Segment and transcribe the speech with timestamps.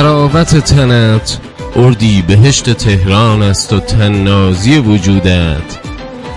[0.00, 1.38] تراوت تنت
[1.76, 5.78] اردی بهشت تهران است و تنازی وجودت.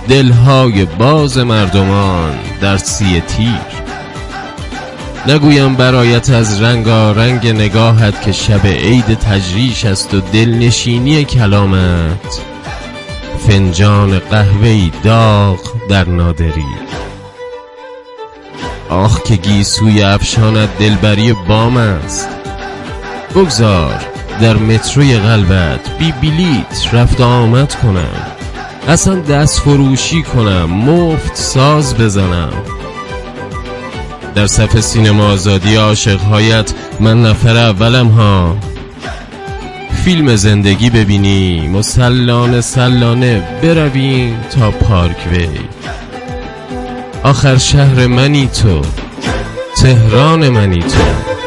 [0.07, 3.59] دلهای باز مردمان در سی تیر.
[5.27, 12.41] نگویم برایت از رنگ نگاهت که شب عید تجریش است و دلنشینی کلامت.
[13.47, 16.75] فنجان قهوهی داغ در نادری.
[18.89, 22.42] آخ که گیسوی افشانت دلبری بام است.
[23.35, 24.01] بگذار
[24.41, 28.27] در متروی قلبت بی بلیت رفت آمد کنم.
[28.87, 32.53] اصلا دست فروشی کنم مفت ساز بزنم.
[34.35, 38.57] در صف سینما آزادی عاشقهایت من نفر اولم ها.
[40.05, 45.49] فیلم زندگی ببینیم و سلانه سلانه برویم تا پارک وی.
[47.23, 48.81] آخر شهر منی تو
[49.77, 51.42] تهران منی تو.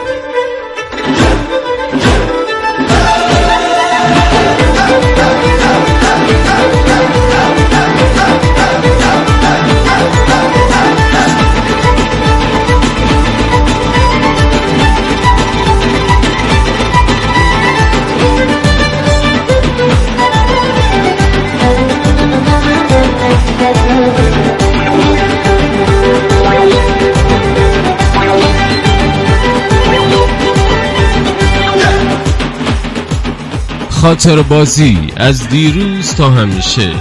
[34.07, 36.93] خاطر بازی از دیروز تا همیشه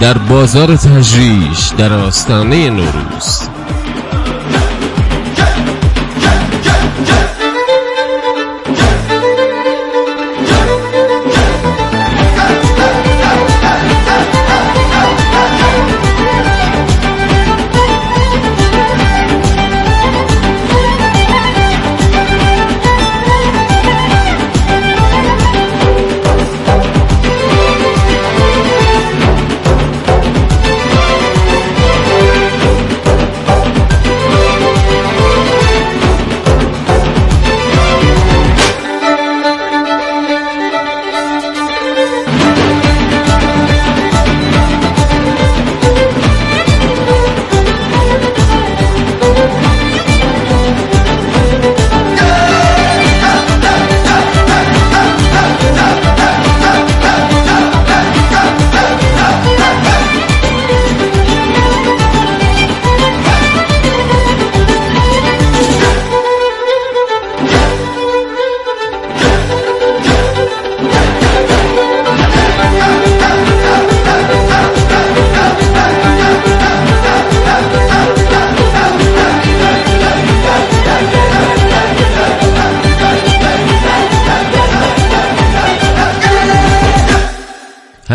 [0.00, 3.45] در بازار تجریش در آستانه نوروز.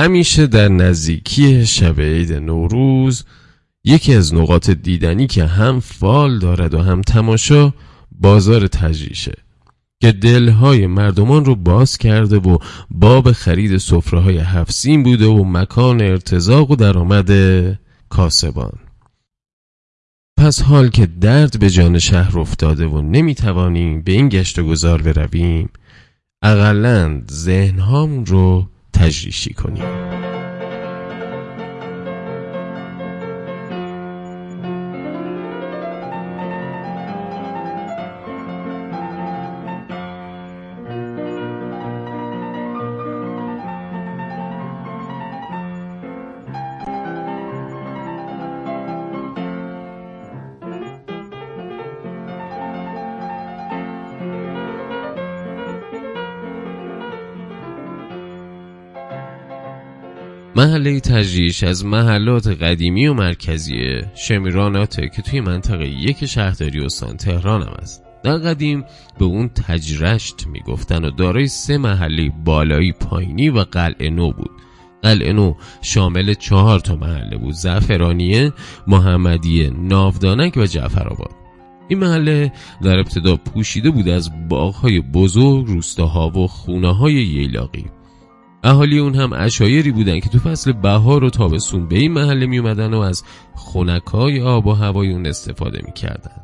[0.02, 3.24] همیشه در نزدیکی شب عید نوروز
[3.84, 7.74] یکی از نقاط دیدنی که هم فال دارد و هم تماشا
[8.12, 9.34] بازار تجریشه
[10.02, 12.58] که دلهای مردمان رو باز کرده و
[12.92, 17.32] باب خرید صفره های هفسین بوده و مکان ارتزاق و درآمد
[18.10, 18.74] کاسبان.
[20.38, 25.02] پس حال که درد به جان شهر افتاده و نمی‌توانیم به این گشت و گذار
[25.02, 25.70] برویم
[26.42, 28.71] اقلا ذهنهامون رو
[29.02, 29.84] تجریشی کنیم
[60.56, 67.62] محله تجریش از محلات قدیمی و مرکزی شمیراناته که توی منطقه یک شهرداری استان تهران
[67.62, 68.84] هم است در قدیم
[69.20, 74.50] به اون تجرشت می‌گفتن و دارای سه محله بالایی پایینی و قلعه نو بود.
[75.02, 78.54] قلعه نو شامل چهار تا محله بود زعفرانیه
[78.88, 81.32] محمدیه ناودانک و جعفرآباد.
[81.88, 82.52] این محله
[82.82, 87.86] در ابتدا پوشیده بود از باغهای بزرگ روستاها و خونه های ییلاقی.
[88.64, 92.58] اهالی اون هم اشایری بودن که تو فصل بهار و تابستون به این محله می
[92.58, 93.24] اومدن و از
[93.56, 96.42] خونکای آب و هوای اون استفاده می‌کردن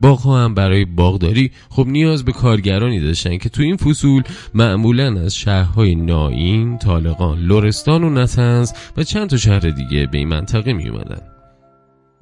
[0.00, 4.22] باغها هم برای باغداری خب نیاز به کارگرانی داشتن که تو این فصول
[4.54, 10.28] معمولا از شهرهای ناین، طالقان، لرستان و نتنز و چند تا شهر دیگه به این
[10.28, 11.22] منطقه می اومدن.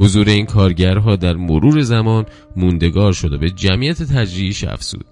[0.01, 2.27] حضور این کارگرها در مرور زمان
[2.57, 5.05] موندگار شد و به جمعیت تجریش افزود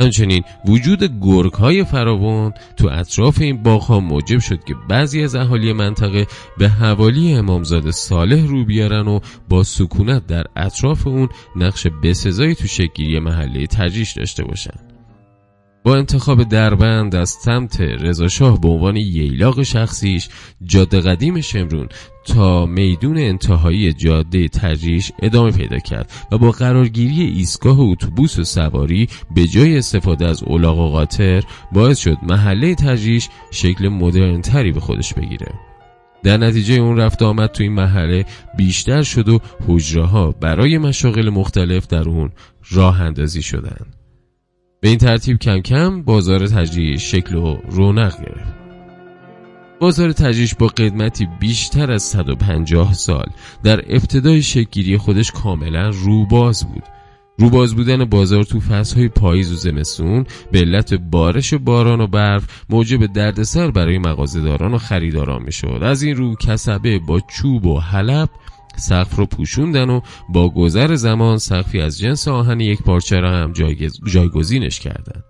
[0.00, 5.34] همچنین وجود گرگ های فراوان تو اطراف این باغ ها موجب شد که بعضی از
[5.34, 6.26] اهالی منطقه
[6.58, 12.66] به حوالی امامزاده صالح رو بیارن و با سکونت در اطراف اون نقش بسزایی تو
[12.66, 14.89] شکلی محله تجریش داشته باشن.
[15.84, 20.28] با انتخاب دربند از سمت رضاشاه به عنوان ییلاق شخصیش
[20.64, 21.88] جاده قدیم شمرون
[22.26, 29.08] تا میدون انتهایی جاده تجریش ادامه پیدا کرد و با قرارگیری ایستگاه اتوبوس و سواری
[29.34, 35.14] به جای استفاده از اولاغ و قاطر باعث شد محله تجریش شکل مدرنتری به خودش
[35.14, 35.52] بگیره
[36.22, 38.24] در نتیجه اون رفت آمد تو این محله
[38.56, 42.30] بیشتر شد و حجره برای مشاغل مختلف در اون
[42.70, 43.99] راه اندازی شدند.
[44.80, 48.54] به این ترتیب کم کم بازار تجریش شکل و رونق گرفت.
[49.80, 53.26] بازار تجریش با قدمتی بیشتر از 150 سال
[53.62, 56.82] در ابتدای شکلگیری خودش کاملا روباز بود.
[57.38, 63.06] روباز بودن بازار تو فصلهای پاییز و زمستون به علت بارش باران و برف موجب
[63.06, 65.80] دردسر برای مغازهداران و خریداران می‌شد.
[65.82, 68.28] از این رو کسبه با چوب و حلب
[68.76, 73.52] سقف رو پوشوندن و با گذر زمان سقفی از جنس آهن یک پارچه را هم
[74.06, 75.24] جایگزینش کردند.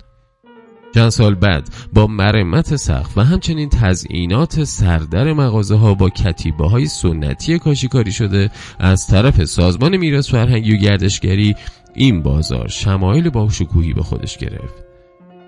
[0.94, 6.86] چند سال بعد با مرمت سقف و همچنین تزئینات سردر مغازه ها با کتیبه های
[6.86, 11.54] سنتی کاشیکاری شده از طرف سازمان میراث فرهنگی و گردشگری
[11.94, 14.89] این بازار شمایل با شکوهی به خودش گرفت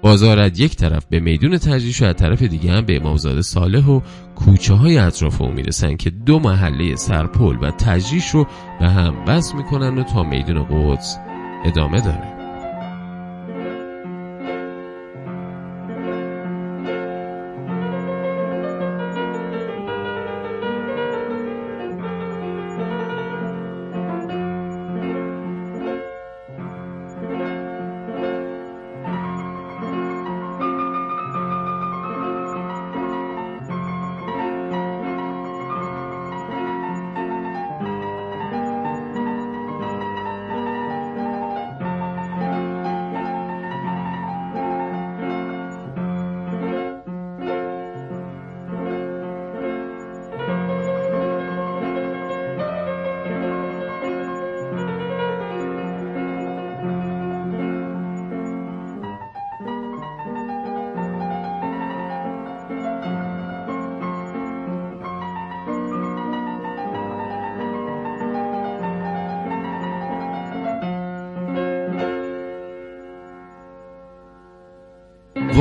[0.03, 3.87] بازار از یک طرف به میدون تجریش و از طرف دیگه هم به امامزاده صالح
[3.87, 4.01] و
[4.37, 8.47] کوچه های اطراف او می‌رسن که دو محله سرپل و تجریش رو
[8.81, 11.17] به هم بس می‌کنن و تا میدون قدس
[11.65, 12.32] ادامه داره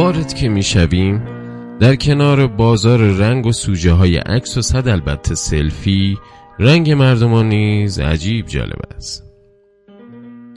[0.01, 1.21] وارد که می‌شویم
[1.79, 6.17] در کنار بازار رنگ و سوژه های عکس و صد البته سلفی
[6.59, 9.23] رنگ مردمان نیز عجیب جالب است.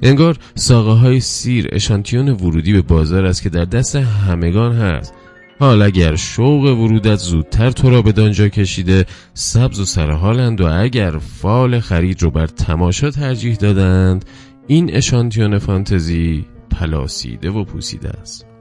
[0.02, 5.14] انگار ساقه های سیر اشانتیون ورودی به بازار است که در دست همگان هست.
[5.58, 11.18] حال اگر شوق ورودت زودتر تو را به دانجا کشیده سبز و سرحالند و اگر
[11.18, 14.24] فال خرید رو بر تماشا ترجیح دادند
[14.66, 18.53] این اشانتیون فانتزی پلاسیده و پوسیده است.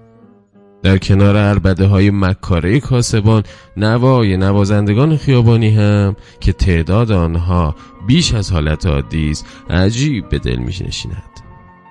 [0.83, 3.43] در کنار عربده های مکاره کاسبان
[3.77, 7.75] نوای نوازندگان خیابانی هم که تعداد آنها
[8.07, 11.33] بیش از حالت عادی است عجیب به دل می نشیند.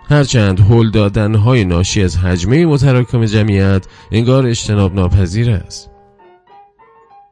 [0.08, 5.90] هرچند هل دادن های ناشی از حجمه متراکم جمعیت انگار اجتناب ناپذیر است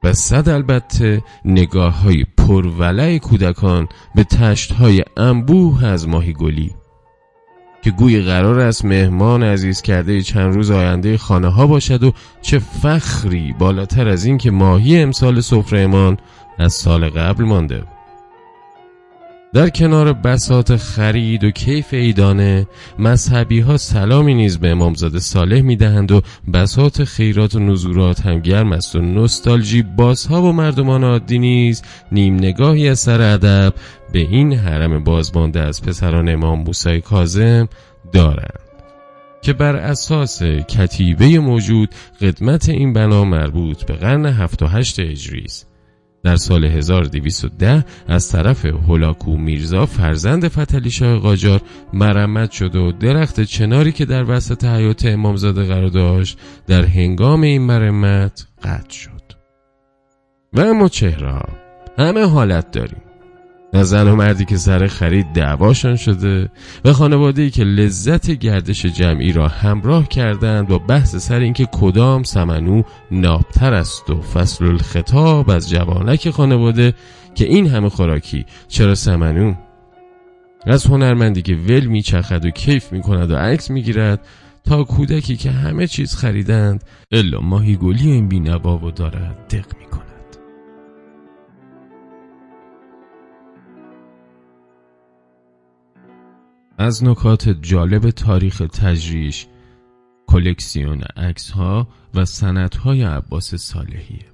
[0.02, 6.74] و صد البته نگاه های پرولع کودکان به تشت های انبوه از ماهی گلی
[7.82, 12.58] که گوی قرار است مهمان عزیز کرده چند روز آینده خانه ها باشد و چه
[12.58, 16.16] فخری بالاتر از این که ماهی امسال سفرهمان
[16.58, 17.82] از سال قبل مانده.
[19.52, 22.66] در کنار بسات خرید و کیف ایدانه
[22.98, 28.72] مذهبی ها سلامی نیز به امامزاده صالح می‌دهند و بسات خیرات و نزورات هم گرم
[28.72, 33.74] است و نوستالژی بازها و مردمان عادی نیز نیم نگاهی از سر ادب
[34.12, 37.68] به این حرم بازمانده از پسران امام موسی کازم
[38.12, 38.60] دارند
[39.42, 41.88] که بر اساس کتیبه موجود
[42.20, 45.69] قدمت این بنا مربوط به قرن هفت و هشت اجری است.
[46.22, 51.60] در سال 1210 از طرف هولاکو میرزا فرزند فتلی شاه قاجار
[51.92, 57.62] مرمت شد و درخت چناری که در وسط حیات امامزاده قرار داشت در هنگام این
[57.62, 59.10] مرمت قطع شد.
[60.52, 61.42] و اما چهره
[61.98, 63.09] همه حالت داریم.
[63.72, 66.50] زن و مردی که سر خرید دعواشان شده
[66.84, 72.82] و خانواده که لذت گردش جمعی را همراه کردند با بحث سر اینکه کدام سمنو
[73.10, 76.94] نابتر است و فصل الخطاب از جوانک خانواده
[77.34, 79.54] که این همه خوراکی چرا سمنو؟
[80.66, 84.26] از هنرمندی که ول میچخد و کیف می‌کند و عکس می‌گیرد
[84.64, 89.86] تا کودکی که همه چیز خریدند الا ماهی گلی این بینوا و دارد دق می
[96.80, 99.46] از نکات جالب تاریخ تجریش
[100.26, 104.26] کلکسیون عکس ها و سنت های عباس صالحیه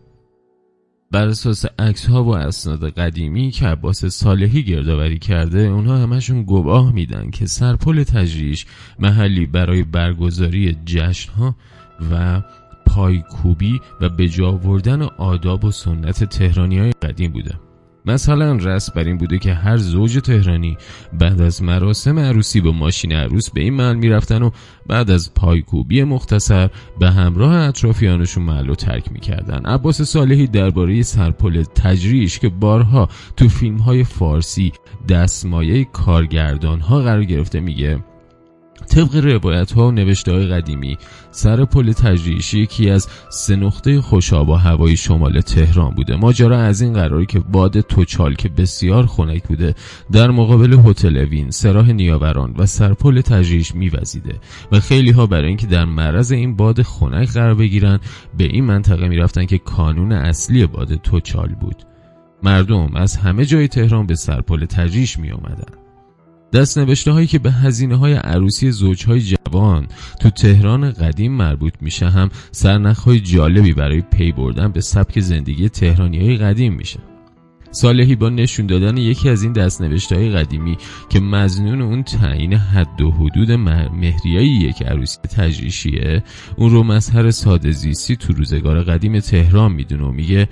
[1.10, 6.92] بر اساس عکس ها و اسناد قدیمی که عباس صالحی گردآوری کرده اونها همشون گواه
[6.92, 8.66] میدن که سرپل تجریش
[8.98, 11.56] محلی برای برگزاری جشن ها
[12.12, 12.42] و
[12.86, 17.65] پایکوبی و به آوردن آداب و سنت تهرانی های قدیم بوده.
[18.06, 20.76] مثلا رسم بر این بوده که هر زوج تهرانی
[21.12, 24.50] بعد از مراسم عروسی با ماشین عروس به این محل می‌رفتن و
[24.86, 26.70] بعد از پایکوبی مختصر
[27.00, 29.66] به همراه اطرافیانشون محل ترک می‌کردن.
[29.66, 34.72] عباس صالحی درباره سرپل تجریش که بارها تو فیلم های فارسی
[35.08, 37.98] دستمایه کارگردان ها قرار گرفته میگه
[38.86, 40.98] طبق روایت ها و نوشته های قدیمی
[41.30, 46.80] سر پل تجریشی یکی از سه نقطه خوشاب و هوای شمال تهران بوده ماجرا از
[46.80, 49.74] این قراری که باد توچال که بسیار خنک بوده
[50.12, 54.34] در مقابل هتل وین سراح نیاوران و سرپل تجریش میوزیده
[54.72, 58.00] و خیلی ها برای اینکه در معرض این باد خنک قرار بگیرن
[58.38, 61.82] به این منطقه می‌رفتن که کانون اصلی باد توچال بود
[62.42, 65.85] مردم از همه جای تهران به سرپل تجریش می اومدن.
[66.56, 68.72] دست نوشته هایی که به هزینه های عروسی
[69.06, 69.86] های جوان
[70.20, 75.68] تو تهران قدیم مربوط میشه هم سرنخ های جالبی برای پی بردن به سبک زندگی
[75.68, 76.98] تهرانی های قدیم میشه.
[77.70, 80.76] صالحی با نشون دادن یکی از این دستنوشته های قدیمی
[81.08, 86.22] که مزنون اون تعیین حد و حدود مهریایی یک عروسی تجریشیه
[86.56, 90.48] اون رو مظهر ساده زیستی تو روزگار قدیم تهران می‌دونه و میگه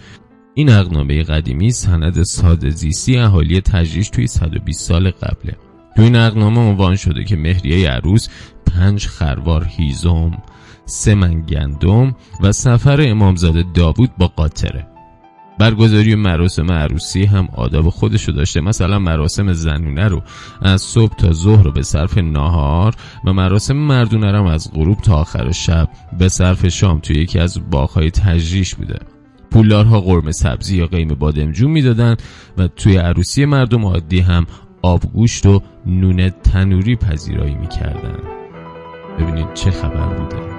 [0.55, 5.64] این اقنامه قدیمی سند ساده زیستی اهالی تجریش توی 120 سال قبله.
[5.97, 8.29] تو این اقنامه عنوان شده که مهریه عروس
[8.67, 10.43] پنج خروار هیزم
[10.87, 14.87] سه من گندم و سفر امامزاده داوود با قاطره.
[15.59, 18.61] برگزاری مراسم عروسی هم آداب خودشو داشته.
[18.61, 20.23] مثلا مراسم زنونه رو
[20.63, 25.17] از صبح تا ظهر رو به صرف ناهار و مراسم مردونه رو از غروب تا
[25.17, 28.99] آخر شب به صرف شام توی یکی از باغهای تجریش بوده.
[29.51, 32.17] پولارها قرمه سبزی یا قیم بادمجون می‌دادن
[32.59, 34.47] و توی عروسی مردم عادی هم
[34.83, 38.19] آبگوشت و نون تنوری پذیرایی می‌کردن.
[39.19, 40.54] ببینید چه خبر بوده.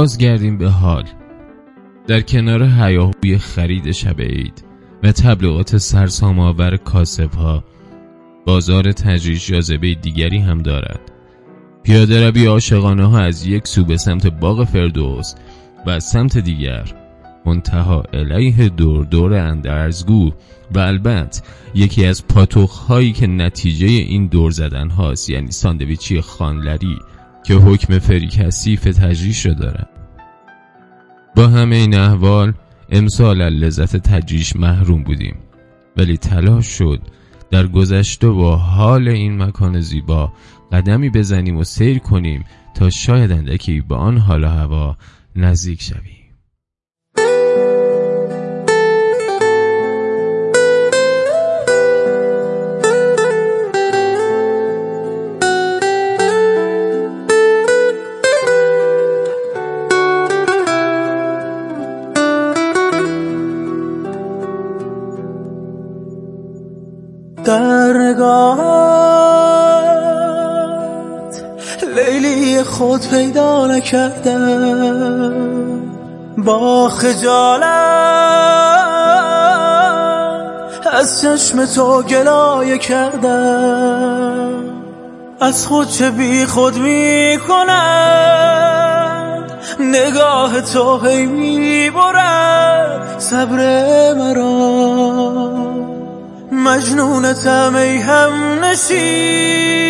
[0.00, 1.04] بازگردیم به حال.
[2.06, 4.64] در کنار هیاهوی خرید شب عید
[5.02, 7.64] و تبلیغات سرسام آور کاسب ها
[8.46, 11.00] بازار تجریش جاذبه دیگری هم دارد.
[11.82, 15.34] پیاده روی عاشقانه ها از یک سو به سمت باغ فردوس
[15.86, 16.92] و از سمت دیگر
[17.46, 20.30] منتها علیه دور دور اندرزگو
[20.74, 21.42] و البته
[21.74, 26.96] یکی از پاتوخ هایی که نتیجه این دور زدن هاست یعنی ساندویچی خانلری
[27.44, 29.88] که حکم فریکسیف تجریش را دارد
[31.36, 32.52] با همه این احوال
[32.90, 35.36] امسال لذت تجریش محروم بودیم.
[35.96, 37.00] ولی تلاش شد
[37.50, 40.32] در گذشته و حال این مکان زیبا
[40.72, 42.44] قدمی بزنیم و سیر کنیم
[42.74, 44.96] تا شاید اندکی به آن حال و هوا
[45.36, 46.19] نزدیک شویم.
[73.92, 75.34] نکردم
[76.38, 77.70] با خجالت.
[80.92, 84.50] از چشم تو گلایه کردم.
[85.40, 89.46] از خود چه بی خود می کنم؟
[89.80, 93.58] نگاه تو هی می برد صبر
[94.14, 95.50] مرا.
[96.52, 99.89] مجنونتم ای هم نشی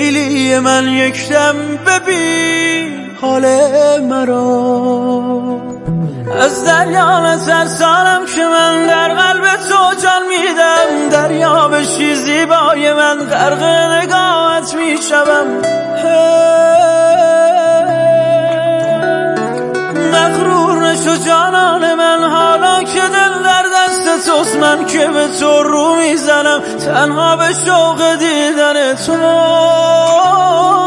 [0.00, 3.46] لیلی من یک دم ببین حال
[4.00, 5.60] مرا.
[6.40, 11.08] از دریا نترسانم که من در قلب تو جان میدم.
[11.10, 15.62] دریا بشی زیبای من غرق نگاهت می‌شوم.
[24.60, 30.79] من که به تو رو می‌زنم تنها به شوق دیدن تو.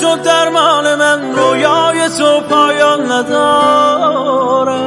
[0.00, 4.78] شد درمان من رویای تو پایان نداره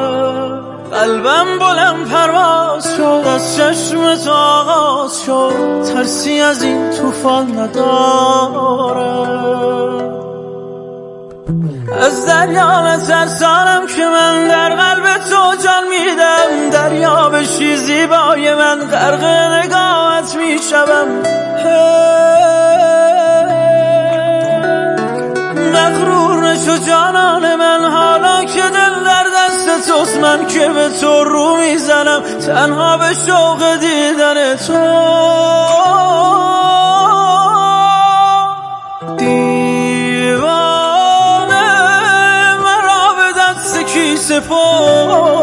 [0.91, 5.53] قلبم بلند پرواز شد از چشم تو آغاز شد.
[5.93, 9.11] ترسی از این طوفان نداره
[12.05, 16.69] از دریا نترسانم که من در قلب تو جان میدم.
[16.71, 21.23] دریا بشی زیبای من غرق نگاهت می‌شوم.
[26.65, 32.21] تو جانان من حالا که دل در دست توست من که به تو رو می‌زنم
[32.21, 34.73] تنها به شوق دیدن تو.
[39.17, 40.55] دیوانه
[42.57, 45.40] مرا به دست کی سپردی